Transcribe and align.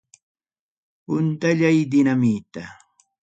Puntallay 1.05 1.77
dinamita. 1.93 2.63